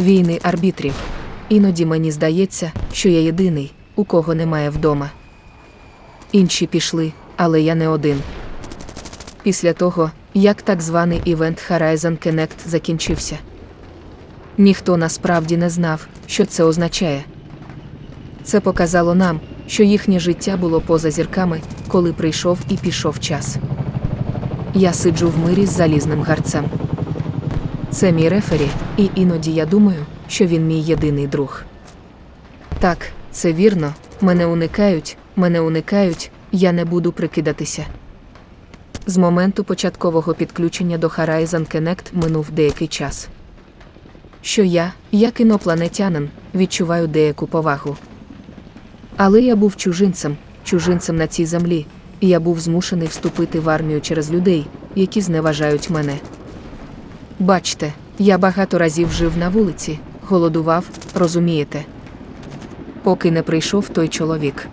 війни 0.00 0.38
арбітрів. 0.42 0.94
Іноді 1.48 1.86
мені 1.86 2.10
здається, 2.10 2.72
що 2.92 3.08
я 3.08 3.20
єдиний, 3.20 3.72
у 3.96 4.04
кого 4.04 4.34
немає 4.34 4.70
вдома. 4.70 5.10
Інші 6.32 6.66
пішли, 6.66 7.12
але 7.36 7.60
я 7.60 7.74
не 7.74 7.88
один. 7.88 8.20
Після 9.42 9.72
того, 9.72 10.10
як 10.34 10.62
так 10.62 10.82
званий 10.82 11.20
івент 11.24 11.70
Horizon 11.70 12.26
Connect 12.26 12.66
закінчився. 12.66 13.38
Ніхто 14.58 14.96
насправді 14.96 15.56
не 15.56 15.70
знав, 15.70 16.06
що 16.26 16.46
це 16.46 16.64
означає. 16.64 17.24
Це 18.44 18.60
показало 18.60 19.14
нам, 19.14 19.40
що 19.66 19.82
їхнє 19.82 20.20
життя 20.20 20.56
було 20.56 20.80
поза 20.80 21.10
зірками, 21.10 21.60
коли 21.88 22.12
прийшов 22.12 22.58
і 22.68 22.76
пішов 22.76 23.20
час. 23.20 23.56
Я 24.74 24.92
сиджу 24.92 25.28
в 25.28 25.38
мирі 25.38 25.66
з 25.66 25.70
залізним 25.70 26.22
гарцем. 26.22 26.64
Це 27.94 28.12
мій 28.12 28.28
рефері, 28.28 28.68
і 28.96 29.10
іноді 29.14 29.52
я 29.52 29.66
думаю, 29.66 30.06
що 30.28 30.46
він 30.46 30.66
мій 30.66 30.80
єдиний 30.80 31.26
друг. 31.26 31.62
Так, 32.78 32.98
це 33.30 33.52
вірно, 33.52 33.94
мене 34.20 34.46
уникають, 34.46 35.16
мене 35.36 35.60
уникають, 35.60 36.30
я 36.52 36.72
не 36.72 36.84
буду 36.84 37.12
прикидатися. 37.12 37.86
З 39.06 39.16
моменту 39.16 39.64
початкового 39.64 40.34
підключення 40.34 40.98
до 40.98 41.06
Horizon 41.06 41.74
Connect 41.74 42.04
минув 42.12 42.50
деякий 42.50 42.88
час. 42.88 43.28
Що 44.42 44.62
я, 44.62 44.92
як 45.12 45.40
інопланетянин, 45.40 46.28
відчуваю 46.54 47.06
деяку 47.06 47.46
повагу. 47.46 47.96
Але 49.16 49.42
я 49.42 49.56
був 49.56 49.76
чужинцем, 49.76 50.36
чужинцем 50.64 51.16
на 51.16 51.26
цій 51.26 51.46
землі, 51.46 51.86
і 52.20 52.28
я 52.28 52.40
був 52.40 52.60
змушений 52.60 53.08
вступити 53.08 53.60
в 53.60 53.70
армію 53.70 54.00
через 54.00 54.32
людей, 54.32 54.66
які 54.94 55.20
зневажають 55.20 55.90
мене. 55.90 56.18
Бачте, 57.38 57.92
я 58.18 58.38
багато 58.38 58.78
разів 58.78 59.12
жив 59.12 59.38
на 59.38 59.48
вулиці, 59.48 59.98
голодував, 60.28 60.84
розумієте. 61.14 61.84
Поки 63.02 63.30
не 63.30 63.42
прийшов 63.42 63.88
той 63.88 64.08
чоловік. 64.08 64.68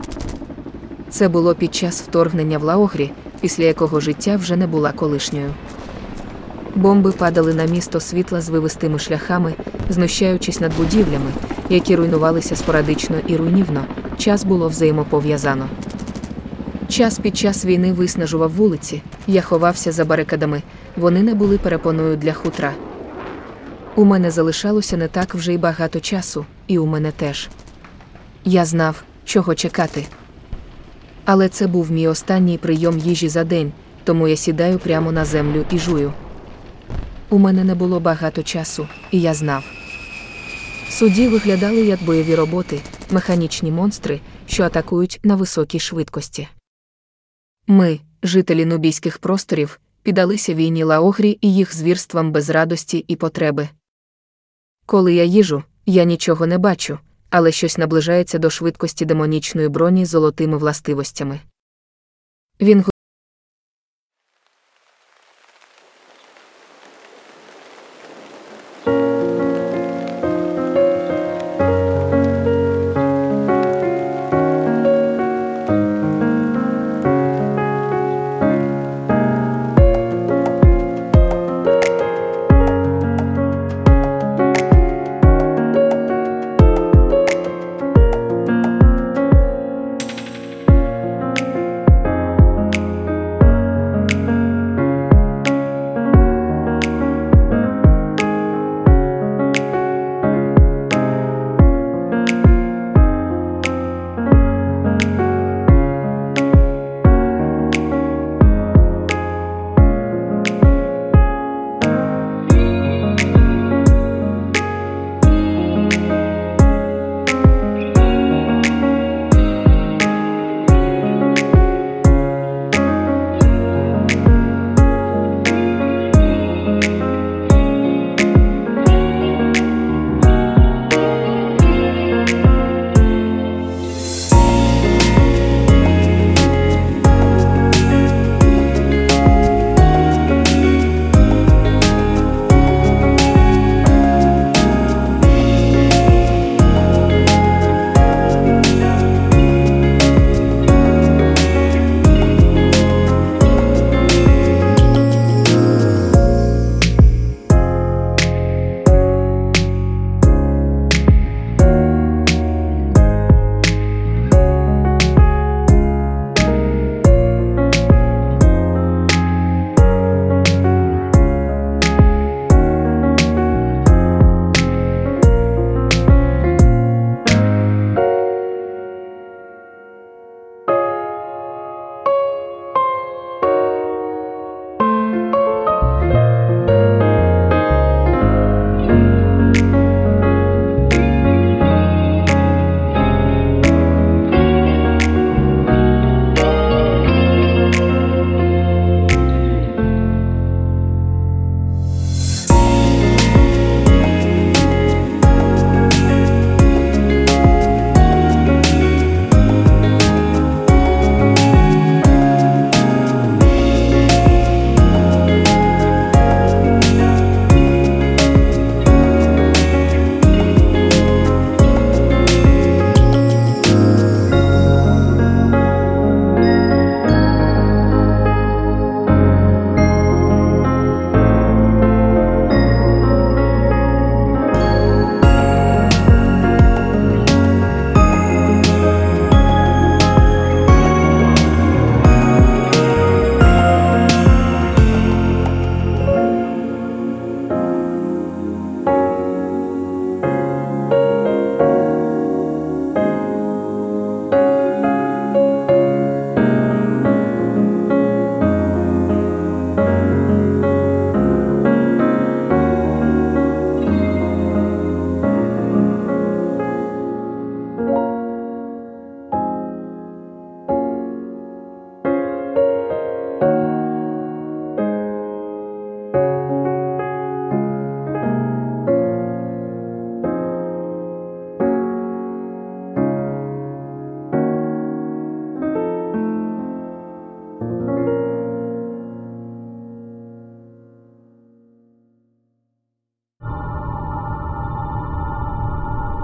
Це 1.10 1.30
було 1.30 1.56
під 1.56 1.76
час 1.76 2.02
вторгнення 2.02 2.58
в 2.58 2.64
Лаогрі, 2.64 3.12
після 3.40 3.64
якого 3.64 4.00
життя 4.00 4.36
вже 4.36 4.56
не 4.56 4.68
була 4.68 4.92
колишньою. 4.92 5.54
Бомби 6.76 7.12
падали 7.12 7.54
на 7.54 7.66
місто 7.66 8.00
світла 8.00 8.42
з 8.42 8.50
вивистими 8.50 9.00
шляхами, 9.00 9.54
знущаючись 9.90 10.60
над 10.60 10.78
будівлями, 10.78 11.32
які 11.70 11.96
руйнувалися 11.96 12.56
спорадично 12.56 13.16
і 13.28 13.36
руйнівно, 13.36 13.86
час 14.18 14.44
було 14.44 14.70
взаємопов'язано. 14.70 15.70
Час 16.92 17.20
під 17.20 17.38
час 17.38 17.66
війни 17.66 17.94
виснажував 17.94 18.52
вулиці, 18.52 19.02
я 19.28 19.42
ховався 19.42 19.92
за 19.92 20.06
барикадами, 20.06 20.62
вони 20.96 21.24
не 21.24 21.34
були 21.34 21.58
перепоною 21.58 22.18
для 22.18 22.34
хутра. 22.34 22.74
У 23.96 24.06
мене 24.06 24.32
залишалося 24.32 24.98
не 24.98 25.08
так 25.08 25.36
вже 25.36 25.54
й 25.54 25.58
багато 25.58 26.00
часу, 26.00 26.46
і 26.68 26.78
у 26.78 26.86
мене 26.86 27.12
теж. 27.12 27.50
Я 28.46 28.66
знав, 28.66 29.04
чого 29.26 29.56
чекати. 29.56 30.06
Але 31.26 31.50
це 31.50 31.68
був 31.68 31.92
мій 31.92 32.08
останній 32.08 32.58
прийом 32.58 32.98
їжі 32.98 33.30
за 33.30 33.44
день, 33.44 33.72
тому 34.04 34.28
я 34.28 34.36
сідаю 34.36 34.80
прямо 34.80 35.12
на 35.12 35.26
землю 35.26 35.66
і 35.72 35.80
жую. 35.80 36.14
У 37.30 37.38
мене 37.38 37.64
не 37.64 37.76
було 37.76 38.00
багато 38.00 38.44
часу, 38.44 38.88
і 39.12 39.22
я 39.22 39.34
знав. 39.34 39.64
Судді 40.90 41.28
виглядали 41.28 41.86
як 41.86 42.04
бойові 42.04 42.36
роботи, 42.36 42.80
механічні 43.12 43.72
монстри, 43.72 44.20
що 44.48 44.64
атакують 44.64 45.20
на 45.24 45.36
високій 45.36 45.80
швидкості. 45.80 46.48
Ми, 47.68 48.00
жителі 48.24 48.66
нубійських 48.66 49.18
просторів, 49.18 49.80
піддалися 50.04 50.54
війні 50.54 50.84
Лаогрі 50.84 51.38
і 51.42 51.56
їх 51.56 51.76
звірствам 51.76 52.32
без 52.32 52.50
радості 52.50 53.06
і 53.08 53.16
потреби. 53.16 53.70
Коли 54.86 55.14
я 55.14 55.24
їжу, 55.24 55.64
я 55.86 56.04
нічого 56.04 56.48
не 56.48 56.58
бачу, 56.58 57.00
але 57.30 57.52
щось 57.52 57.78
наближається 57.78 58.40
до 58.40 58.50
швидкості 58.50 59.06
демонічної 59.06 59.70
броні 59.70 60.06
золотими 60.06 60.58
властивостями. 60.58 61.40
Він 62.62 62.84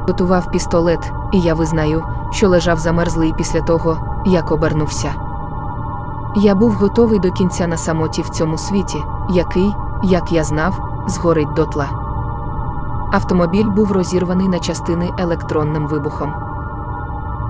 Готував 0.07 0.51
пістолет, 0.51 1.11
і 1.31 1.39
я 1.39 1.53
визнаю, 1.53 2.03
що 2.31 2.49
лежав 2.49 2.79
замерзлий 2.79 3.33
після 3.37 3.61
того, 3.61 3.97
як 4.25 4.51
обернувся. 4.51 5.13
Я 6.35 6.55
був 6.55 6.73
готовий 6.73 7.19
до 7.19 7.31
кінця 7.31 7.67
на 7.67 7.77
самоті 7.77 8.21
в 8.21 8.29
цьому 8.29 8.57
світі, 8.57 9.03
який, 9.29 9.75
як 10.03 10.31
я 10.31 10.43
знав, 10.43 10.79
згорить 11.07 11.53
дотла. 11.53 11.89
Автомобіль 13.11 13.65
був 13.65 13.91
розірваний 13.91 14.47
на 14.47 14.59
частини 14.59 15.09
електронним 15.17 15.87
вибухом. 15.87 16.33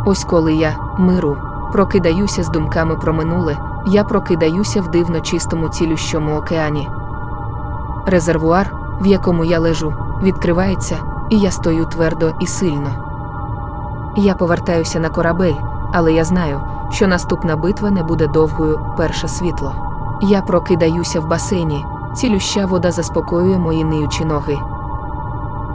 Ось 0.05 0.23
коли 0.23 0.53
я, 0.53 0.75
миру, 0.97 1.37
прокидаюся 1.71 2.43
з 2.43 2.49
думками 2.49 2.95
про 2.95 3.13
минуле, 3.13 3.57
я 3.85 4.03
прокидаюся 4.03 4.81
в 4.81 4.87
дивно 4.87 5.19
чистому 5.19 5.69
цілющому 5.69 6.35
океані. 6.35 6.89
Резервуар, 8.05 8.75
в 9.01 9.05
якому 9.05 9.45
я 9.45 9.59
лежу, 9.59 9.93
відкривається, 10.21 10.97
і 11.29 11.39
я 11.39 11.51
стою 11.51 11.85
твердо 11.85 12.31
і 12.39 12.47
сильно. 12.47 12.89
Я 14.15 14.33
повертаюся 14.33 14.99
на 14.99 15.09
корабель, 15.09 15.55
але 15.93 16.13
я 16.13 16.23
знаю, 16.23 16.61
що 16.89 17.07
наступна 17.07 17.55
битва 17.55 17.91
не 17.91 18.03
буде 18.03 18.27
довгою 18.27 18.79
перше 18.97 19.27
світло. 19.27 19.75
Я 20.21 20.41
прокидаюся 20.41 21.19
в 21.19 21.27
басейні, 21.27 21.85
цілюща 22.15 22.65
вода 22.65 22.91
заспокоює 22.91 23.57
мої 23.57 23.83
ниючі 23.83 24.25
ноги. 24.25 24.57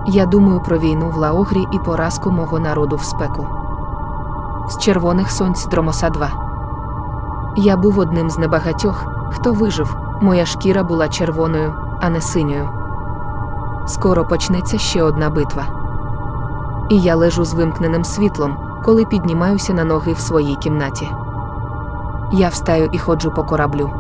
Я 0.07 0.27
думаю 0.27 0.61
про 0.61 0.79
війну 0.79 1.11
в 1.11 1.17
Лаогрі 1.17 1.67
і 1.73 1.79
поразку 1.79 2.31
мого 2.31 2.59
народу 2.59 2.97
в 2.97 3.03
спеку. 3.03 3.47
З 4.69 4.79
червоних 4.79 5.31
сонць 5.31 5.67
Дромоса 5.67 6.11
2. 6.11 6.31
Я 7.57 7.77
був 7.77 7.99
одним 7.99 8.31
з 8.31 8.39
небагатьох, 8.39 9.07
хто 9.31 9.53
вижив, 9.53 9.97
моя 10.21 10.47
шкіра 10.47 10.83
була 10.83 11.09
червоною, 11.09 11.75
а 12.01 12.11
не 12.11 12.21
синьою. 12.21 12.82
Скоро 13.87 14.25
почнеться 14.25 14.79
ще 14.79 15.03
одна 15.03 15.31
битва. 15.31 15.67
І 16.89 17.01
я 17.01 17.17
лежу 17.17 17.45
з 17.45 17.55
вимкненим 17.55 18.05
світлом, 18.05 18.57
коли 18.85 19.05
піднімаюся 19.05 19.73
на 19.73 19.85
ноги 19.85 20.13
в 20.13 20.19
своїй 20.19 20.57
кімнаті. 20.57 21.09
Я 22.33 22.49
встаю 22.49 22.89
і 22.93 22.99
ходжу 22.99 23.33
по 23.37 23.45
кораблю. 23.45 23.91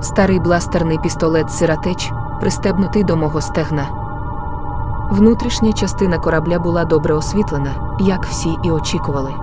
Старий 0.00 0.40
бластерний 0.40 0.98
пістолет 0.98 1.50
сиротеч, 1.50 2.12
пристебнутий 2.40 3.04
до 3.04 3.16
мого 3.16 3.40
стегна. 3.40 3.88
Внутрішня 5.10 5.72
частина 5.72 6.18
корабля 6.18 6.58
була 6.58 6.84
добре 6.84 7.14
освітлена, 7.14 7.70
як 8.00 8.26
всі 8.26 8.56
і 8.62 8.70
очікували. 8.70 9.34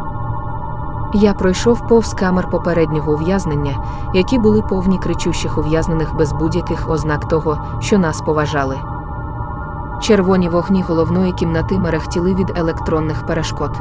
Я 1.14 1.34
пройшов 1.34 1.88
повз 1.88 2.14
камер 2.14 2.50
попереднього 2.50 3.14
ув'язнення, 3.14 3.78
які 4.14 4.40
були 4.40 4.62
повні 4.62 5.00
кричущих 5.00 5.58
ув'язнених 5.58 6.16
без 6.16 6.34
будь-яких 6.34 6.90
ознак 6.90 7.28
того, 7.28 7.58
що 7.80 7.98
нас 7.98 8.22
поважали. 8.22 8.78
Червоні 10.10 10.50
вогні 10.50 10.82
головної 10.82 11.32
кімнати 11.32 11.80
мерехтіли 11.80 12.36
від 12.36 12.52
електронних 12.56 13.26
перешкод. 13.26 13.72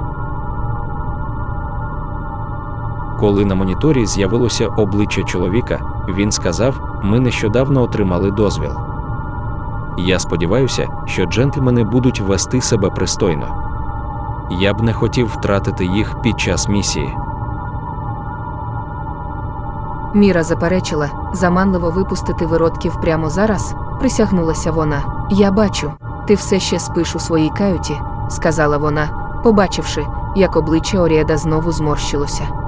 Коли 3.20 3.44
на 3.44 3.54
моніторі 3.54 4.06
з'явилося 4.06 4.66
обличчя 4.66 5.22
чоловіка, 5.22 5.80
він 6.08 6.32
сказав: 6.32 7.00
Ми 7.02 7.20
нещодавно 7.20 7.82
отримали 7.82 8.30
дозвіл. 8.30 8.70
Я 9.98 10.19
сподіваюся, 10.19 10.88
що 11.06 11.26
джентльмени 11.26 11.84
будуть 11.84 12.20
вести 12.20 12.60
себе 12.60 12.90
пристойно. 12.90 13.46
Я 14.50 14.74
б 14.74 14.82
не 14.82 14.92
хотів 14.92 15.26
втратити 15.26 15.84
їх 15.84 16.20
під 16.22 16.40
час 16.40 16.69
місії. 16.69 17.16
Міра 20.14 20.42
заперечила, 20.42 21.10
заманливо 21.32 21.90
випустити 21.90 22.46
виродків 22.46 23.00
прямо 23.00 23.31
зараз, 23.31 23.74
присягнулася 24.00 24.70
вона. 24.70 25.02
Я 25.31 25.50
бачу, 25.50 25.92
ти 26.28 26.34
все 26.34 26.60
ще 26.60 26.78
спиш 26.78 27.16
у 27.16 27.19
своїй 27.19 27.50
каюті, 27.50 28.00
сказала 28.30 28.76
вона, 28.76 29.08
побачивши, 29.44 30.06
як 30.36 30.56
обличчя 30.56 31.00
Оріеда 31.00 31.36
знову 31.36 31.72
зморщилося. 31.72 32.68